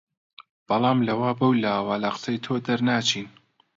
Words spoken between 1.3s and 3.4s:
بەولاوە لە قسەی تۆ دەرناچین